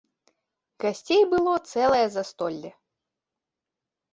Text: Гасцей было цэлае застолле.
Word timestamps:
Гасцей 0.85 1.21
было 1.35 1.53
цэлае 1.73 2.05
застолле. 2.15 2.71